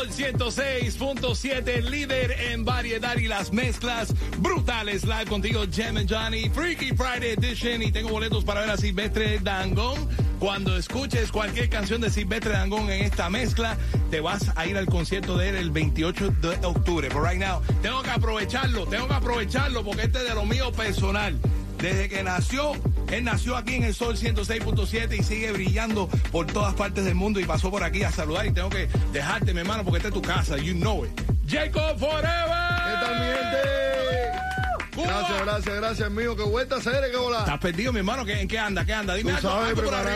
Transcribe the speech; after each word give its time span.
Sol 0.00 0.08
106.7, 0.08 1.82
líder 1.82 2.30
en 2.52 2.64
variedad 2.64 3.18
y 3.18 3.28
las 3.28 3.52
mezclas 3.52 4.14
brutales. 4.38 5.04
Live 5.04 5.26
contigo, 5.26 5.64
Jem 5.70 5.98
and 5.98 6.10
Johnny, 6.10 6.48
Freaky 6.48 6.96
Friday 6.96 7.32
Edition. 7.32 7.82
Y 7.82 7.92
tengo 7.92 8.08
boletos 8.08 8.42
para 8.42 8.62
ver 8.62 8.70
a 8.70 8.78
Silvestre 8.78 9.38
Dangón. 9.40 10.08
Cuando 10.38 10.74
escuches 10.74 11.30
cualquier 11.30 11.68
canción 11.68 12.00
de 12.00 12.08
Silvestre 12.08 12.52
Dangón 12.52 12.88
en 12.88 13.02
esta 13.02 13.28
mezcla, 13.28 13.76
te 14.10 14.20
vas 14.20 14.50
a 14.56 14.66
ir 14.66 14.78
al 14.78 14.86
concierto 14.86 15.36
de 15.36 15.50
él 15.50 15.56
el 15.56 15.70
28 15.70 16.30
de 16.30 16.66
octubre. 16.66 17.10
But 17.10 17.22
right 17.22 17.38
now, 17.38 17.60
tengo 17.82 18.00
que 18.00 18.10
aprovecharlo, 18.10 18.86
tengo 18.86 19.06
que 19.06 19.14
aprovecharlo 19.14 19.84
porque 19.84 20.04
este 20.04 20.20
es 20.20 20.28
de 20.28 20.34
lo 20.34 20.46
mío 20.46 20.72
personal. 20.72 21.38
Desde 21.76 22.08
que 22.08 22.22
nació, 22.22 22.72
él 23.10 23.24
nació 23.24 23.56
aquí 23.56 23.74
en 23.74 23.84
el 23.84 23.94
Sol 23.94 24.16
106.7 24.16 25.18
y 25.18 25.22
sigue 25.22 25.52
brillando 25.52 26.08
por 26.32 26.46
todas 26.46 26.74
partes 26.74 27.04
del 27.04 27.14
mundo 27.14 27.40
y 27.40 27.44
pasó 27.44 27.70
por 27.70 27.82
aquí 27.82 28.02
a 28.02 28.10
saludar 28.12 28.46
y 28.46 28.52
tengo 28.52 28.70
que 28.70 28.88
dejarte, 29.12 29.52
mi 29.52 29.60
hermano, 29.60 29.82
porque 29.84 29.98
esta 29.98 30.08
es 30.08 30.14
tu 30.14 30.22
casa, 30.22 30.56
you 30.58 30.74
know 30.74 31.04
it. 31.04 31.10
Jacob 31.48 31.98
Forever. 31.98 32.24
¿Qué 32.24 32.94
tal, 33.06 33.20
mi 33.20 33.26
gente? 33.26 33.80
Cuba. 34.94 35.06
Gracias, 35.06 35.40
gracias, 35.44 35.76
gracias, 35.76 36.10
mío. 36.10 36.36
Qué 36.36 36.42
vuelta 36.42 36.74
a 36.76 36.78
hacer, 36.78 36.94
qué 37.00 37.06
Estás 37.06 37.20
volá. 37.20 37.60
perdido, 37.60 37.92
mi 37.92 37.98
hermano, 38.00 38.24
¿Qué- 38.24 38.40
¿en 38.40 38.48
qué 38.48 38.58
anda? 38.58 38.84
¿Qué 38.84 38.92
anda? 38.92 39.14
Dime 39.14 39.30
Tú 39.32 39.36
algo, 39.38 39.48
sabes, 39.50 39.68
algo 39.68 39.76
por 39.82 39.84
preparando, 39.90 40.10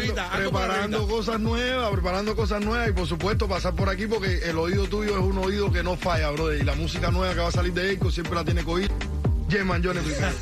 arribita, 0.98 1.06
cosas 1.08 1.40
nuevas, 1.40 1.90
preparando 1.92 2.36
cosas 2.36 2.64
nuevas 2.64 2.88
y 2.88 2.92
por 2.92 3.06
supuesto 3.06 3.48
pasar 3.48 3.74
por 3.74 3.88
aquí 3.88 4.06
porque 4.06 4.38
el 4.48 4.58
oído 4.58 4.86
tuyo 4.88 5.12
es 5.16 5.22
un 5.22 5.38
oído 5.38 5.70
que 5.72 5.82
no 5.82 5.96
falla, 5.96 6.30
brother. 6.30 6.60
Y 6.60 6.64
la 6.64 6.74
música 6.74 7.10
nueva 7.10 7.34
que 7.34 7.40
va 7.40 7.48
a 7.48 7.52
salir 7.52 7.72
de 7.72 7.92
Eco 7.92 8.10
siempre 8.10 8.34
la 8.34 8.44
tiene 8.44 8.62
oír. 8.66 8.90
Yeman 9.54 9.82
Johnny 9.84 10.00
primero. 10.00 10.34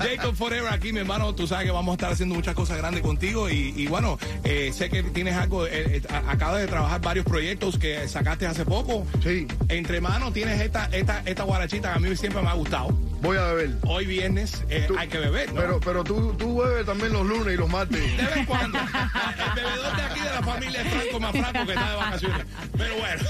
Jacob 0.00 0.34
Forever 0.34 0.72
aquí, 0.72 0.92
mi 0.92 1.00
hermano. 1.00 1.34
Tú 1.34 1.46
sabes 1.46 1.66
que 1.66 1.70
vamos 1.70 1.92
a 1.92 1.94
estar 1.94 2.12
haciendo 2.12 2.34
muchas 2.34 2.54
cosas 2.54 2.76
grandes 2.78 3.02
contigo. 3.02 3.48
Y, 3.48 3.72
y 3.76 3.86
bueno, 3.86 4.18
eh, 4.44 4.70
sé 4.74 4.88
que 4.90 5.02
tienes 5.04 5.34
algo. 5.34 5.66
eh, 5.66 5.70
eh, 5.98 6.02
a- 6.10 6.32
acabas 6.32 6.60
de 6.60 6.66
trabajar 6.66 7.00
varios 7.00 7.24
proyectos 7.24 7.78
que 7.78 8.08
sacaste 8.08 8.46
hace 8.46 8.64
poco. 8.64 9.06
Sí, 9.22 9.46
Entre 9.68 10.00
manos 10.00 10.32
tienes 10.32 10.60
esta, 10.60 10.86
esta, 10.86 11.22
esta 11.24 11.42
guarachita 11.44 11.92
que 11.92 11.96
a 11.96 12.00
mí 12.00 12.16
siempre 12.16 12.42
me 12.42 12.48
ha 12.48 12.54
gustado. 12.54 12.88
Voy 13.20 13.36
a 13.36 13.42
beber. 13.52 13.76
Hoy 13.82 14.06
viernes 14.06 14.62
eh, 14.68 14.84
Tú- 14.88 14.96
hay 14.98 15.08
que 15.08 15.18
beber, 15.18 15.52
¿no? 15.52 15.60
Pero, 15.60 15.80
pero 15.80 16.04
tú, 16.04 16.32
tú 16.38 16.58
bebes 16.62 16.86
también 16.86 17.12
los 17.12 17.26
lunes 17.26 17.54
y 17.54 17.56
los 17.56 17.68
martes. 17.68 18.00
de 18.00 18.22
vez 18.24 18.36
en 18.36 18.44
cuando. 18.46 18.78
El 18.78 19.54
bebedor 19.62 19.96
de 19.96 20.02
aquí 20.02 20.20
de 20.20 20.30
la 20.30 20.42
familia 20.42 20.82
es 20.82 20.88
Franco 20.92 21.20
más 21.20 21.32
Franco 21.32 21.66
que 21.66 21.72
está 21.72 21.90
de 21.90 21.96
vacaciones. 21.96 22.46
Pero 22.76 22.94
bueno, 22.96 23.22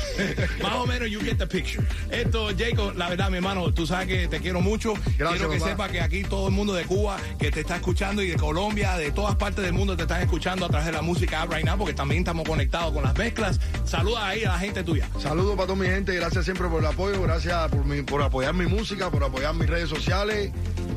más 0.62 0.72
o 0.74 0.86
menos 0.86 1.10
you 1.10 1.20
get 1.20 1.36
the 1.38 1.46
picture. 1.46 1.84
Esto, 2.10 2.48
Jacob, 2.56 2.94
la 2.96 3.08
verdad, 3.08 3.30
mi 3.30 3.36
hermano, 3.36 3.72
tú 3.72 3.86
sabes 3.86 4.06
que 4.08 4.28
te 4.28 4.40
quiero 4.40 4.60
mucho. 4.60 4.94
Gracias, 5.16 5.30
quiero 5.38 5.50
que 5.50 5.58
papá. 5.58 5.70
sepa 5.70 5.88
que 5.88 6.00
aquí 6.00 6.22
todo 6.24 6.48
el 6.48 6.54
mundo 6.54 6.74
de 6.74 6.84
Cuba 6.84 7.16
que 7.38 7.50
te 7.50 7.60
está 7.60 7.76
escuchando 7.76 8.22
y 8.22 8.28
de 8.28 8.36
Colombia, 8.36 8.96
de 8.96 9.10
todas 9.10 9.36
partes 9.36 9.64
del 9.64 9.72
mundo 9.72 9.96
te 9.96 10.02
están 10.02 10.20
escuchando 10.22 10.66
a 10.66 10.68
través 10.68 10.86
de 10.86 10.92
la 10.92 11.02
música 11.02 11.46
right 11.46 11.64
now, 11.64 11.78
porque 11.78 11.94
también 11.94 12.20
estamos 12.20 12.46
conectados 12.48 12.92
con 12.92 13.02
las 13.04 13.16
mezclas. 13.16 13.58
Saluda 13.84 14.28
ahí 14.28 14.44
a 14.44 14.52
la 14.52 14.58
gente 14.58 14.82
tuya. 14.84 15.08
Saludos 15.20 15.56
para 15.56 15.66
toda 15.68 15.78
mi 15.78 15.86
gente, 15.86 16.14
gracias 16.14 16.44
siempre 16.44 16.68
por 16.68 16.80
el 16.80 16.86
apoyo, 16.86 17.22
gracias 17.22 17.68
por, 17.70 17.84
mi- 17.84 18.02
por 18.02 18.22
apoyar 18.22 18.54
mi 18.54 18.66
música, 18.66 19.10
por 19.10 19.22
apoyar 19.24 19.54
mis 19.54 19.68
redes 19.68 19.77
sociales. 19.86 20.52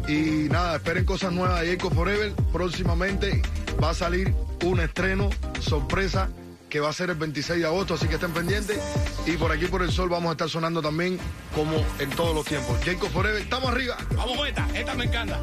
Y 0.08 0.50
nada, 0.50 0.78
esperen 0.78 1.06
cosas 1.06 1.32
nuevas 1.32 1.62
de 1.62 1.74
Eco 1.74 1.90
Forever. 1.90 2.34
Próximamente 2.52 3.42
va 3.82 3.92
a 3.92 3.94
salir 3.94 4.34
un 4.64 4.80
estreno 4.80 5.30
sorpresa 5.60 6.30
que 6.70 6.80
va 6.80 6.90
a 6.90 6.94
ser 6.94 7.10
el 7.10 7.18
26 7.18 7.60
de 7.60 7.66
agosto, 7.66 7.96
así 7.96 8.08
que 8.08 8.16
estén 8.16 8.32
pendientes. 8.32 8.80
Y 9.26 9.34
por 9.34 9.52
aquí 9.52 9.66
por 9.66 9.84
el 9.84 9.92
sol 9.92 10.10
vamos 10.10 10.30
a 10.30 10.32
estar 10.32 10.50
sonando 10.50 10.82
también 10.82 11.20
como 11.54 11.86
en 12.00 12.10
todos 12.12 12.34
los 12.34 12.46
tiempos. 12.46 12.80
Jacob 12.84 13.10
Forever, 13.10 13.42
estamos 13.42 13.70
arriba. 13.70 13.98
Vamos 14.16 14.38
con 14.38 14.48
esta, 14.48 14.68
esta 14.74 14.96
me 14.96 15.04
encanta. 15.04 15.40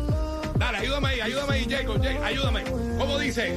Dale, 0.57 0.79
ayúdame 0.79 1.09
ahí, 1.09 1.21
ayúdame 1.21 1.55
ahí, 1.55 1.67
Jacob, 1.69 2.03
Jacob, 2.03 2.25
ayúdame. 2.25 2.65
¿Cómo 2.99 3.19
dice? 3.19 3.55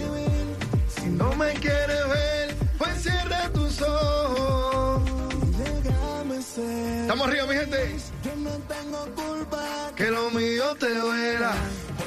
Si 0.88 1.08
no 1.08 1.34
me 1.36 1.54
quieres 1.54 2.10
ver, 2.10 2.56
pues 2.78 3.02
cierra 3.02 3.50
tus 3.54 3.82
ojos. 3.82 4.61
Estamos 6.58 7.28
arriba, 7.30 7.46
mi 7.48 7.56
gente. 7.56 7.96
Yo 8.24 8.36
no 8.36 8.50
tengo 8.68 9.06
culpa, 9.16 9.92
Que 9.96 10.08
lo 10.12 10.30
mío 10.32 10.76
te 10.78 10.94
duela. 10.94 11.54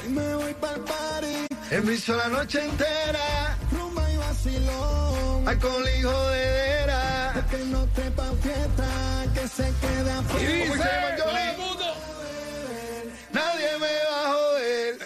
hoy 0.03 0.09
me 0.09 0.35
voy 0.35 0.53
pa'l 0.53 0.81
party, 0.81 1.47
En 1.71 1.87
mi 1.87 1.97
sola 1.97 2.27
noche 2.27 2.63
entera. 2.63 3.57
rumba 3.71 4.11
y 4.11 4.17
vacilón. 4.17 5.47
Alcohol 5.47 5.85
y 5.97 6.01
jodedera. 6.03 7.45
Que 7.49 7.57
no 7.57 7.85
te 7.87 8.11
pa' 8.11 8.31
fiesta, 8.43 9.25
que 9.33 9.47
se 9.47 9.63
quede 9.81 10.09
Y 10.09 10.19
afuera. 10.19 10.47
dice, 10.47 10.67
¿Cómo 10.69 10.83
se 10.83 10.89
llama, 10.89 11.15
todo 11.17 11.37
el 11.37 11.57
mundo. 11.57 11.85
Nadie 13.31 13.69
me 13.79 13.93
va 14.11 14.21
a 14.21 14.33
joder. 14.33 14.97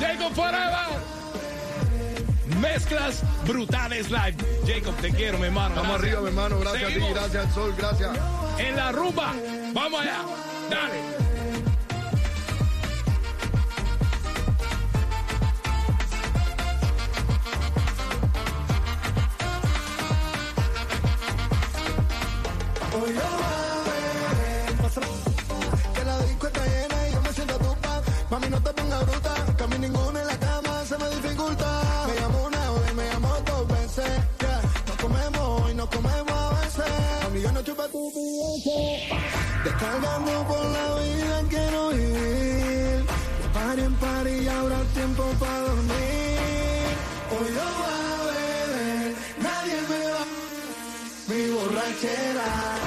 Jacob 0.00 0.34
Forever. 0.34 1.19
Mezclas 2.72 3.22
brutales 3.46 4.10
live. 4.10 4.36
Jacob, 4.64 4.94
te 5.00 5.10
quiero, 5.10 5.38
mi 5.38 5.46
hermano. 5.46 5.74
Gracias. 5.74 5.94
arriba, 5.94 6.20
mi 6.20 6.28
hermano. 6.28 6.60
Gracias 6.60 6.84
a 6.84 6.94
ti, 6.94 7.00
gracias 7.12 7.46
al 7.46 7.52
sol, 7.52 7.74
gracias. 7.76 8.10
En 8.58 8.76
la 8.76 8.92
rumba. 8.92 9.34
Vamos 9.74 10.00
allá. 10.00 10.22
Dale. 10.70 11.20
Descargando 39.80 40.46
por 40.46 40.62
la 40.62 40.94
vida 41.00 41.42
quiero 41.48 41.88
vivir. 41.88 43.02
De 43.40 43.48
party 43.54 43.80
en 43.80 43.94
party 43.94 44.30
y 44.30 44.48
ahora 44.48 44.82
tiempo 44.92 45.24
para 45.40 45.58
dormir. 45.60 46.90
Hoy 47.32 47.48
yo 47.56 47.66
voy 47.80 47.96
a 47.96 48.24
beber, 48.28 49.14
nadie 49.40 49.76
me 49.88 50.10
va 50.12 50.26
mi 51.28 51.50
borrachera. 51.54 52.79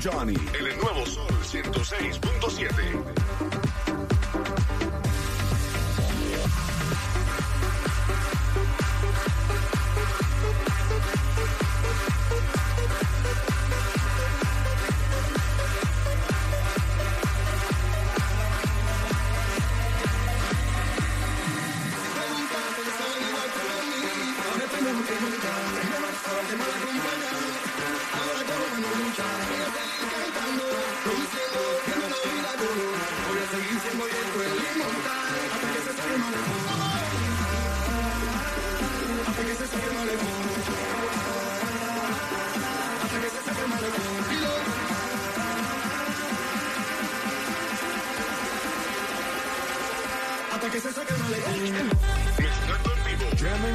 Johnny. 0.00 0.34
En 0.58 0.66
el 0.66 0.76
nuevo 0.78 1.06
Sol 1.06 1.26
106.7. 1.42 3.15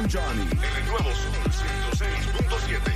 Johnny. 0.08 0.42
En 0.42 0.76
el 0.76 0.86
nuevo 0.86 1.10
Sol 1.14 1.32
106.7. 1.92 2.92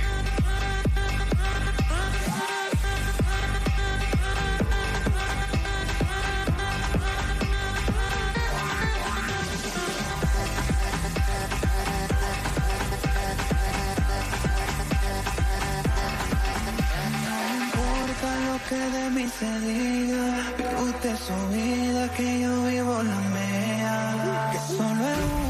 que 18.69 18.75
de 18.75 19.09
mí 19.11 19.29
se 19.29 19.59
diga. 19.59 20.53
Vive 20.57 20.81
usted 20.81 21.15
su 21.15 21.47
vida, 21.53 22.09
que 22.17 22.41
yo 22.41 22.63
vivo 22.63 23.03
la 23.03 23.19
mía. 23.29 24.49
Que 24.51 24.59
solo 24.75 25.07
es 25.07 25.46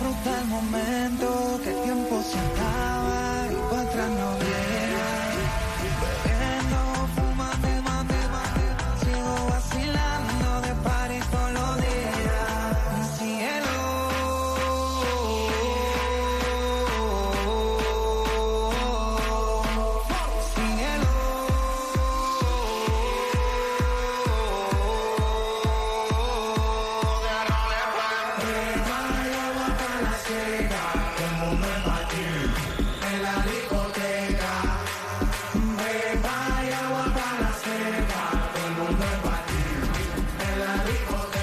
disfruta 0.00 0.40
el 0.40 0.46
momento. 0.46 1.39
people 40.90 41.39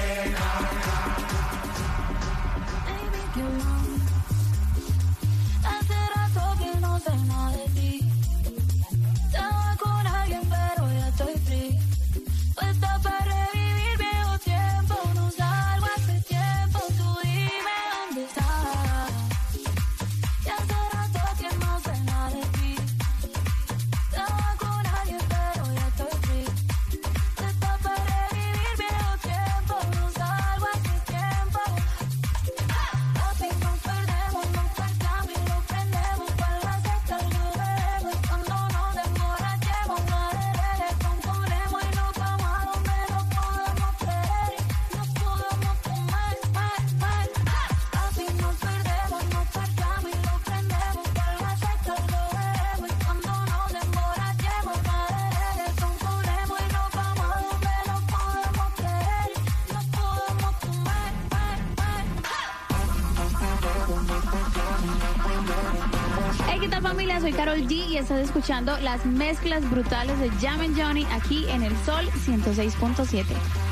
familia, 66.88 67.20
soy 67.20 67.34
Carol 67.34 67.58
G 67.66 67.86
y 67.90 67.96
estás 67.98 68.18
escuchando 68.20 68.78
las 68.78 69.04
mezclas 69.04 69.68
brutales 69.70 70.18
de 70.20 70.30
Jam 70.40 70.74
Johnny 70.74 71.06
aquí 71.12 71.44
en 71.50 71.62
el 71.62 71.76
Sol 71.84 72.06
106.7. 72.24 73.67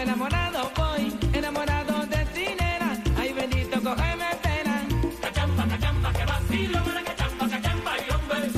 Enamorado, 0.00 0.70
voy 0.76 1.16
enamorado 1.32 2.04
de 2.06 2.24
ti, 2.34 2.46
nena. 2.58 3.00
Ay, 3.16 3.32
bendito, 3.32 3.80
cógeme 3.80 4.26
pena. 4.42 4.84
Cachampa, 5.20 5.64
cachampa, 5.68 6.12
que 6.12 6.24
vacilo, 6.24 6.82
para 6.84 7.04
cachampa, 7.04 7.48
cachampa 7.48 7.92
y 7.98 8.10
hombre. 8.12 8.50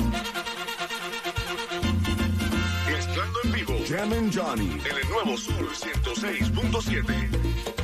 Mezclando 2.91 3.39
en 3.43 3.51
vivo, 3.51 3.73
Jam 3.87 4.13
and 4.13 4.33
Johnny, 4.35 4.81
en 4.89 4.97
el 4.97 5.09
nuevo 5.09 5.37
Sur 5.37 5.69
106.7. 5.71 7.74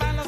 a 0.00 0.12
los 0.12 0.25